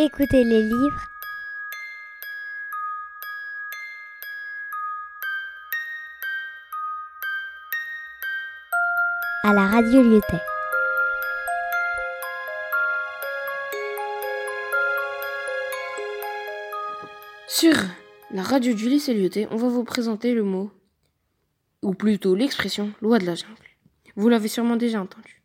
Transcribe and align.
Écoutez 0.00 0.44
les 0.44 0.62
livres. 0.62 1.08
à 9.42 9.52
la 9.52 9.66
radio 9.66 10.00
Lyotet. 10.04 10.40
Sur 17.48 17.74
la 18.30 18.42
radio 18.42 18.74
du 18.74 18.88
lycée 18.88 19.14
Lyotet, 19.14 19.48
on 19.50 19.56
va 19.56 19.68
vous 19.68 19.82
présenter 19.82 20.32
le 20.32 20.44
mot, 20.44 20.70
ou 21.82 21.94
plutôt 21.94 22.36
l'expression 22.36 22.92
loi 23.00 23.18
de 23.18 23.26
la 23.26 23.34
jungle. 23.34 23.52
Vous 24.14 24.28
l'avez 24.28 24.46
sûrement 24.46 24.76
déjà 24.76 25.02
entendu. 25.02 25.42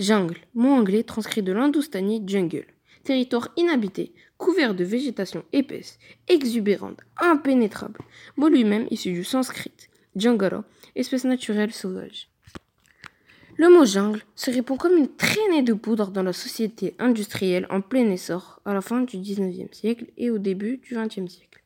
Jungle, 0.00 0.38
mot 0.54 0.70
anglais 0.70 1.04
transcrit 1.04 1.44
de 1.44 1.52
l'indoustanie 1.52 2.24
jungle, 2.26 2.66
territoire 3.04 3.50
inhabité, 3.56 4.12
couvert 4.38 4.74
de 4.74 4.84
végétation 4.84 5.44
épaisse, 5.52 5.98
exubérante, 6.28 7.00
impénétrable, 7.18 8.00
mot 8.36 8.48
lui-même 8.48 8.86
issu 8.90 9.12
du 9.12 9.24
sanskrit, 9.24 9.72
jungara, 10.16 10.64
espèce 10.96 11.24
naturelle 11.24 11.72
sauvage. 11.72 12.30
Le 13.56 13.68
mot 13.68 13.84
jungle 13.84 14.22
se 14.36 14.50
répand 14.50 14.78
comme 14.78 14.96
une 14.96 15.14
traînée 15.14 15.62
de 15.62 15.74
poudre 15.74 16.10
dans 16.10 16.22
la 16.22 16.32
société 16.32 16.94
industrielle 16.98 17.66
en 17.68 17.82
plein 17.82 18.10
essor 18.10 18.60
à 18.64 18.72
la 18.72 18.80
fin 18.80 19.02
du 19.02 19.18
XIXe 19.18 19.76
siècle 19.76 20.06
et 20.16 20.30
au 20.30 20.38
début 20.38 20.78
du 20.78 20.94
XXe 20.94 21.30
siècle. 21.30 21.62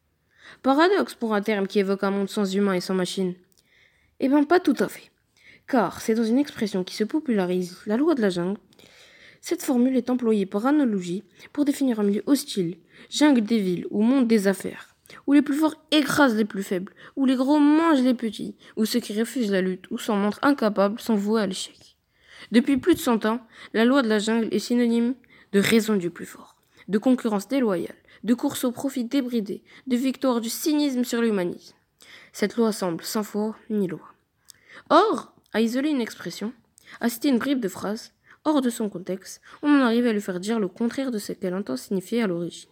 Paradoxe 0.62 1.14
pour 1.14 1.34
un 1.34 1.40
terme 1.40 1.66
qui 1.66 1.78
évoque 1.78 2.02
un 2.02 2.10
monde 2.10 2.28
sans 2.28 2.52
humains 2.52 2.74
et 2.74 2.80
sans 2.80 2.94
machines. 2.94 3.34
Eh 4.18 4.28
bien, 4.28 4.42
pas 4.44 4.60
tout 4.60 4.74
à 4.78 4.88
fait. 4.88 5.10
Car 5.68 6.00
c'est 6.00 6.14
dans 6.14 6.24
une 6.24 6.38
expression 6.38 6.84
qui 6.84 6.94
se 6.94 7.04
popularise, 7.04 7.78
la 7.86 7.96
loi 7.96 8.14
de 8.14 8.22
la 8.22 8.30
jungle. 8.30 8.58
Cette 9.46 9.62
formule 9.62 9.98
est 9.98 10.08
employée 10.08 10.46
par 10.46 10.64
analogie 10.64 11.22
pour 11.52 11.66
définir 11.66 12.00
un 12.00 12.02
milieu 12.02 12.22
hostile, 12.24 12.78
jungle 13.10 13.42
des 13.42 13.58
villes 13.58 13.86
ou 13.90 14.00
monde 14.00 14.26
des 14.26 14.48
affaires 14.48 14.96
où 15.26 15.34
les 15.34 15.42
plus 15.42 15.58
forts 15.58 15.76
écrasent 15.90 16.34
les 16.34 16.46
plus 16.46 16.62
faibles, 16.62 16.94
où 17.14 17.26
les 17.26 17.36
gros 17.36 17.58
mangent 17.58 18.00
les 18.00 18.14
petits, 18.14 18.56
où 18.78 18.86
ceux 18.86 19.00
qui 19.00 19.12
refusent 19.12 19.50
la 19.50 19.60
lutte 19.60 19.84
ou 19.90 19.98
s'en 19.98 20.16
montrent 20.16 20.38
incapables 20.40 20.98
sont 20.98 21.14
voués 21.14 21.42
à 21.42 21.46
l'échec. 21.46 21.98
Depuis 22.52 22.78
plus 22.78 22.94
de 22.94 23.00
cent 23.00 23.26
ans, 23.26 23.46
la 23.74 23.84
loi 23.84 24.00
de 24.00 24.08
la 24.08 24.18
jungle 24.18 24.48
est 24.50 24.58
synonyme 24.58 25.14
de 25.52 25.60
raison 25.60 25.96
du 25.96 26.08
plus 26.08 26.24
fort, 26.24 26.56
de 26.88 26.96
concurrence 26.96 27.46
déloyale, 27.46 27.94
de 28.24 28.32
course 28.32 28.64
au 28.64 28.72
profit 28.72 29.04
débridé, 29.04 29.62
de 29.86 29.96
victoire 29.96 30.40
du 30.40 30.48
cynisme 30.48 31.04
sur 31.04 31.20
l'humanisme. 31.20 31.76
Cette 32.32 32.56
loi 32.56 32.72
semble 32.72 33.04
sans 33.04 33.22
foi 33.22 33.54
ni 33.68 33.88
loi. 33.88 34.08
Or, 34.88 35.34
à 35.52 35.60
isoler 35.60 35.90
une 35.90 36.00
expression, 36.00 36.54
à 37.02 37.10
citer 37.10 37.28
une 37.28 37.38
bribe 37.38 37.60
de 37.60 37.68
phrase, 37.68 38.14
hors 38.44 38.60
de 38.60 38.70
son 38.70 38.88
contexte, 38.88 39.40
on 39.62 39.68
en 39.68 39.80
arrive 39.80 40.06
à 40.06 40.12
lui 40.12 40.20
faire 40.20 40.40
dire 40.40 40.60
le 40.60 40.68
contraire 40.68 41.10
de 41.10 41.18
ce 41.18 41.32
qu'elle 41.32 41.54
entend 41.54 41.76
signifier 41.76 42.22
à 42.22 42.26
l'origine. 42.26 42.70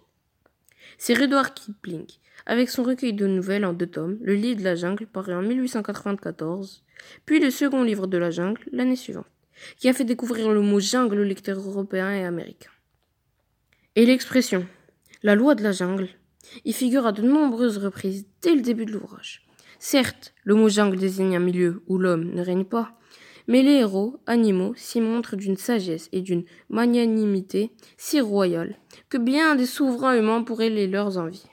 C'est 0.99 1.15
Rudyard 1.15 1.55
Kipling, 1.55 2.07
avec 2.47 2.69
son 2.69 2.83
recueil 2.83 3.13
de 3.13 3.27
nouvelles 3.27 3.65
en 3.65 3.73
deux 3.73 3.87
tomes, 3.87 4.19
Le 4.23 4.35
Livre 4.35 4.59
de 4.59 4.65
la 4.65 4.75
jungle, 4.75 5.07
paru 5.07 5.33
en 5.35 5.43
1894, 5.43 6.83
puis 7.25 7.41
le 7.41 7.51
second 7.51 7.83
livre 7.83 8.07
de 8.07 8.19
la 8.19 8.31
jungle, 8.31 8.63
l'année 8.73 8.97
suivante, 8.97 9.27
qui 9.77 9.89
a 9.89 9.93
fait 9.93 10.05
découvrir 10.05 10.51
le 10.51 10.61
mot 10.61 10.81
jungle 10.81 11.21
aux 11.21 11.25
lecteurs 11.25 11.61
européens 11.61 12.13
et 12.13 12.25
américains. 12.25 12.71
Et 13.95 14.07
l'expression 14.07 14.67
la 15.23 15.37
loi 15.37 15.55
de 15.55 15.63
la 15.63 15.73
jungle 15.73 16.09
y 16.65 16.73
figure 16.73 17.07
à 17.07 17.13
de 17.13 17.23
nombreuses 17.23 17.79
reprises 17.79 18.27
dès 18.43 18.55
le 18.55 18.61
début 18.61 18.87
de 18.87 18.93
l'ouvrage. 18.93 19.47
Certes, 19.79 20.35
le 20.45 20.55
mot 20.55 20.69
jungle 20.69 20.99
désigne 20.99 21.37
un 21.37 21.41
milieu 21.41 21.83
où 21.87 21.99
l'homme 21.99 22.33
ne 22.33 22.43
règne 22.43 22.65
pas, 22.65 22.99
mais 23.49 23.63
les 23.63 23.79
héros, 23.79 24.21
animaux, 24.27 24.75
s'y 24.77 25.01
montrent 25.01 25.37
d'une 25.37 25.57
sagesse 25.57 26.09
et 26.13 26.21
d'une 26.21 26.45
magnanimité 26.69 27.71
si 27.97 28.21
royale 28.21 28.77
que 29.09 29.19
bien 29.19 29.57
des 29.57 29.67
souverains 29.67 30.17
humains 30.17 30.43
pourraient 30.43 30.71
les 30.71 30.87
leurs 30.87 31.19
envier. 31.19 31.51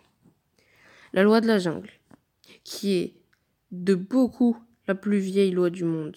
La 1.14 1.24
loi 1.24 1.42
de 1.42 1.48
la 1.48 1.58
jungle, 1.58 1.90
qui 2.64 2.94
est 2.94 3.14
de 3.72 3.96
beaucoup 3.96 4.58
la 4.88 4.96
plus 4.96 5.20
vieille 5.20 5.52
loi 5.52 5.70
du 5.70 5.84
monde, 5.84 6.16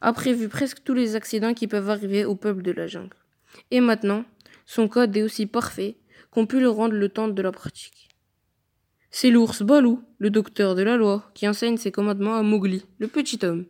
a 0.00 0.12
prévu 0.12 0.48
presque 0.48 0.82
tous 0.84 0.94
les 0.94 1.16
accidents 1.16 1.54
qui 1.54 1.66
peuvent 1.66 1.90
arriver 1.90 2.24
au 2.24 2.34
peuple 2.34 2.62
de 2.62 2.72
la 2.72 2.86
jungle. 2.86 3.16
Et 3.70 3.80
maintenant, 3.80 4.24
son 4.66 4.88
code 4.88 5.16
est 5.16 5.22
aussi 5.22 5.46
parfait 5.46 5.96
qu'on 6.30 6.46
pu 6.46 6.60
le 6.60 6.68
rendre 6.68 6.94
le 6.94 7.08
temps 7.08 7.28
de 7.28 7.42
la 7.42 7.52
pratique. 7.52 8.08
C'est 9.10 9.30
l'ours 9.30 9.62
Balou, 9.62 10.02
le 10.18 10.30
docteur 10.30 10.74
de 10.74 10.82
la 10.82 10.96
loi, 10.96 11.30
qui 11.34 11.48
enseigne 11.48 11.76
ses 11.76 11.92
commandements 11.92 12.34
à 12.34 12.42
Mowgli, 12.42 12.84
le 12.98 13.06
petit 13.06 13.38
homme. 13.44 13.66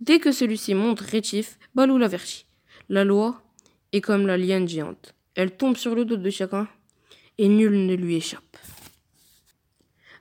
Dès 0.00 0.18
que 0.18 0.32
celui-ci 0.32 0.74
montre 0.74 1.04
rétif, 1.04 1.58
Balou 1.74 1.98
l'avertit. 1.98 2.46
La 2.88 3.04
loi 3.04 3.42
est 3.92 4.00
comme 4.00 4.26
la 4.26 4.36
liane 4.36 4.68
géante. 4.68 5.14
Elle 5.34 5.56
tombe 5.56 5.76
sur 5.76 5.94
le 5.94 6.04
dos 6.04 6.16
de 6.16 6.30
chacun 6.30 6.68
et 7.38 7.48
nul 7.48 7.86
ne 7.86 7.94
lui 7.94 8.16
échappe. 8.16 8.56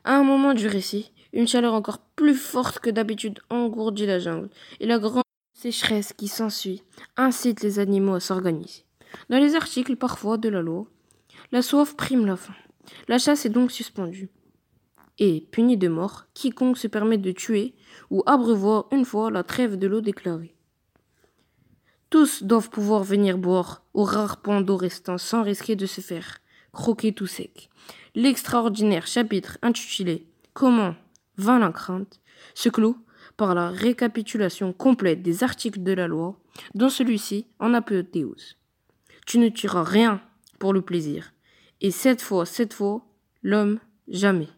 À 0.04 0.16
un 0.16 0.24
moment 0.24 0.54
du 0.54 0.68
récit, 0.68 1.12
une 1.34 1.48
chaleur 1.48 1.74
encore 1.74 2.00
plus 2.16 2.36
forte 2.36 2.80
que 2.80 2.90
d'habitude 2.90 3.40
engourdit 3.50 4.06
la 4.06 4.20
jungle, 4.20 4.50
et 4.80 4.86
la 4.86 5.00
grande 5.00 5.24
sécheresse 5.54 6.14
qui 6.14 6.28
s'ensuit 6.28 6.84
incite 7.18 7.64
les 7.64 7.80
animaux 7.80 8.16
à 8.16 8.20
s'organiser. 8.20 8.84
Dans 9.30 9.40
les 9.40 9.56
articles 9.56 9.96
parfois 9.96 10.38
de 10.38 10.50
la 10.50 10.62
loi, 10.62 10.86
la 11.52 11.62
soif 11.62 11.96
prime 11.96 12.26
la 12.26 12.36
faim. 12.36 12.56
La 13.08 13.18
chasse 13.18 13.46
est 13.46 13.50
donc 13.50 13.72
suspendue. 13.72 14.30
Et, 15.20 15.48
puni 15.52 15.78
de 15.78 15.88
mort, 15.88 16.26
quiconque 16.34 16.78
se 16.78 16.88
permet 16.88 17.18
de 17.18 17.32
tuer 17.32 17.76
ou 18.10 18.24
abreuvoir 18.26 18.88
une 18.92 19.06
fois 19.06 19.30
la 19.30 19.44
trêve 19.44 19.78
de 19.78 19.88
l'eau 19.88 20.02
déclarée. 20.02 20.56
Tous 22.10 22.44
doivent 22.44 22.70
pouvoir 22.70 23.04
venir 23.04 23.38
boire 23.38 23.84
au 23.94 24.04
rare 24.04 24.42
d'eau 24.62 24.78
restant 24.78 25.18
sans 25.18 25.44
risquer 25.44 25.76
de 25.76 25.86
se 25.86 26.02
faire 26.02 26.38
croquer 26.72 27.14
tout 27.14 27.28
sec. 27.28 27.70
L'extraordinaire 28.16 29.08
chapitre 29.08 29.58
intitulé 29.62 30.28
Comment 30.54 30.96
vint 31.38 31.60
la 31.60 31.72
crainte 31.72 32.20
se 32.54 32.70
clôt 32.70 32.98
par 33.38 33.56
la 33.56 33.70
récapitulation 33.70 34.74
complète 34.74 35.22
des 35.22 35.44
articles 35.44 35.82
de 35.82 35.94
la 35.94 36.08
loi, 36.08 36.38
dont 36.76 36.90
celui-ci 36.90 37.48
en 37.60 37.74
apothéose. 37.74 38.58
Tu 39.26 39.40
ne 39.40 39.50
tueras 39.50 39.84
rien 39.84 40.22
pour 40.60 40.74
le 40.74 40.82
plaisir, 40.82 41.34
et 41.82 41.90
cette 41.90 42.22
fois, 42.22 42.46
cette 42.46 42.74
fois, 42.74 43.06
l'homme 43.42 43.80
jamais. 44.08 44.50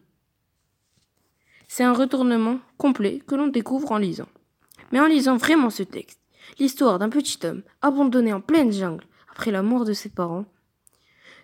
C'est 1.76 1.84
un 1.84 1.92
retournement 1.92 2.58
complet 2.78 3.20
que 3.26 3.34
l'on 3.34 3.48
découvre 3.48 3.92
en 3.92 3.98
lisant. 3.98 4.28
Mais 4.92 5.00
en 5.00 5.04
lisant 5.04 5.36
vraiment 5.36 5.68
ce 5.68 5.82
texte, 5.82 6.18
l'histoire 6.58 6.98
d'un 6.98 7.10
petit 7.10 7.38
homme 7.44 7.60
abandonné 7.82 8.32
en 8.32 8.40
pleine 8.40 8.72
jungle 8.72 9.04
après 9.30 9.50
la 9.50 9.60
mort 9.60 9.84
de 9.84 9.92
ses 9.92 10.08
parents, 10.08 10.46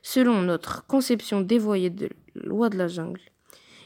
selon 0.00 0.40
notre 0.40 0.86
conception 0.86 1.42
dévoyée 1.42 1.90
de 1.90 2.08
la 2.34 2.46
loi 2.46 2.70
de 2.70 2.78
la 2.78 2.88
jungle, 2.88 3.20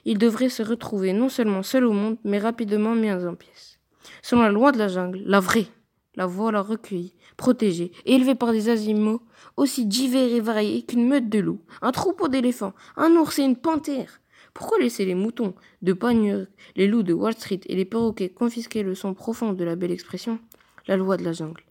il 0.04 0.18
devrait 0.18 0.48
se 0.48 0.62
retrouver 0.62 1.12
non 1.12 1.28
seulement 1.28 1.64
seul 1.64 1.84
au 1.84 1.92
monde, 1.92 2.16
mais 2.22 2.38
rapidement 2.38 2.94
mis 2.94 3.10
en 3.10 3.34
pièces. 3.34 3.80
Selon 4.22 4.42
la 4.42 4.52
loi 4.52 4.70
de 4.70 4.78
la 4.78 4.86
jungle, 4.86 5.24
la 5.26 5.40
vraie, 5.40 5.66
la 6.14 6.26
voilà 6.26 6.62
recueillie, 6.62 7.16
protégée 7.36 7.90
élevée 8.04 8.36
par 8.36 8.52
des 8.52 8.68
animaux 8.68 9.20
aussi 9.56 9.84
divers 9.84 10.32
et 10.32 10.40
variés 10.40 10.84
qu'une 10.84 11.08
meute 11.08 11.28
de 11.28 11.40
loups, 11.40 11.64
un 11.82 11.90
troupeau 11.90 12.28
d'éléphants, 12.28 12.74
un 12.96 13.16
ours 13.16 13.36
et 13.40 13.42
une 13.42 13.56
panthère. 13.56 14.20
Pourquoi 14.56 14.78
laisser 14.78 15.04
les 15.04 15.14
moutons 15.14 15.54
de 15.82 15.92
Panurg, 15.92 16.46
les 16.76 16.86
loups 16.86 17.02
de 17.02 17.12
Wall 17.12 17.34
Street 17.34 17.60
et 17.66 17.76
les 17.76 17.84
perroquets 17.84 18.30
confisquer 18.30 18.82
le 18.82 18.94
son 18.94 19.12
profond 19.12 19.52
de 19.52 19.62
la 19.62 19.76
belle 19.76 19.90
expression 19.90 20.38
La 20.86 20.96
loi 20.96 21.18
de 21.18 21.24
la 21.24 21.34
jungle 21.34 21.62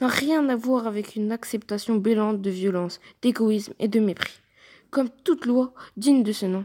n'a 0.00 0.08
rien 0.08 0.48
à 0.48 0.56
voir 0.56 0.86
avec 0.86 1.16
une 1.16 1.32
acceptation 1.32 1.96
bêlante 1.96 2.40
de 2.40 2.48
violence, 2.48 2.98
d'égoïsme 3.20 3.74
et 3.78 3.88
de 3.88 4.00
mépris. 4.00 4.40
Comme 4.88 5.10
toute 5.22 5.44
loi 5.44 5.74
digne 5.98 6.22
de 6.22 6.32
ce 6.32 6.46
nom, 6.46 6.64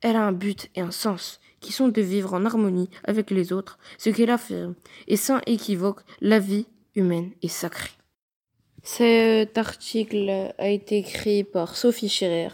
elle 0.00 0.16
a 0.16 0.26
un 0.26 0.32
but 0.32 0.70
et 0.74 0.80
un 0.80 0.90
sens 0.90 1.38
qui 1.60 1.70
sont 1.70 1.86
de 1.86 2.02
vivre 2.02 2.34
en 2.34 2.44
harmonie 2.44 2.90
avec 3.04 3.30
les 3.30 3.52
autres, 3.52 3.78
ce 3.98 4.10
qu'elle 4.10 4.30
affirme, 4.30 4.74
et 5.06 5.16
sans 5.16 5.38
équivoque, 5.46 6.00
la 6.20 6.40
vie 6.40 6.66
humaine 6.96 7.30
est 7.42 7.48
sacrée. 7.48 7.92
Cet 8.82 9.56
article 9.56 10.52
a 10.58 10.68
été 10.68 10.98
écrit 10.98 11.44
par 11.44 11.76
Sophie 11.76 12.08
Scherer 12.08 12.50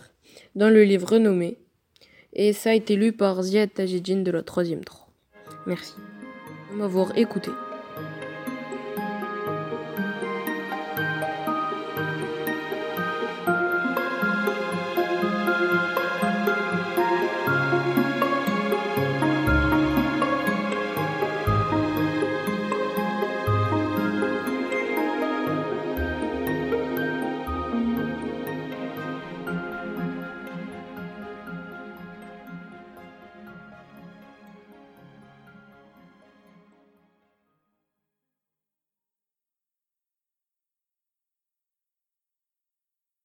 dans 0.55 0.69
le 0.69 0.85
livre 0.85 1.12
renommé 1.12 1.62
et 2.32 2.52
ça 2.52 2.70
a 2.70 2.75
été 2.75 2.96
lu 2.96 3.12
par 3.12 3.43
Ziad 3.43 3.73
Tajidjin 3.73 4.23
de 4.23 4.31
la 4.31 4.43
3 4.43 4.64
3. 4.84 5.08
Merci 5.67 5.94
de 6.70 6.76
m'avoir 6.76 7.17
écouté. 7.17 7.50